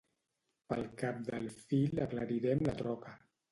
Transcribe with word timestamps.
Pel 0.73 0.81
cap 1.01 1.19
del 1.27 1.45
fil 1.59 2.03
aclarirem 2.09 2.67
la 2.71 2.77
troca. 2.83 3.17